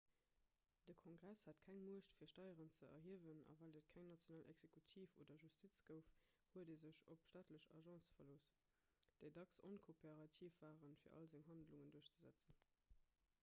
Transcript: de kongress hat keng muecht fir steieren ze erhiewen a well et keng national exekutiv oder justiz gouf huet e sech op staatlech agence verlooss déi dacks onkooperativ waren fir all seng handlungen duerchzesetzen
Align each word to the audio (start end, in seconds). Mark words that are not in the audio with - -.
de 0.85 0.93
kongress 1.01 1.41
hat 1.49 1.59
keng 1.65 1.81
muecht 1.81 2.15
fir 2.21 2.29
steieren 2.31 2.71
ze 2.77 2.87
erhiewen 2.95 3.43
a 3.53 3.55
well 3.59 3.75
et 3.81 3.91
keng 3.97 4.07
national 4.13 4.47
exekutiv 4.53 5.13
oder 5.25 5.37
justiz 5.43 5.77
gouf 5.91 6.09
huet 6.55 6.73
e 6.77 6.79
sech 6.85 7.03
op 7.17 7.27
staatlech 7.27 7.69
agence 7.81 8.17
verlooss 8.17 8.49
déi 9.21 9.31
dacks 9.39 9.61
onkooperativ 9.71 10.59
waren 10.65 10.99
fir 11.05 11.17
all 11.21 11.31
seng 11.37 11.47
handlungen 11.53 11.95
duerchzesetzen 11.99 12.61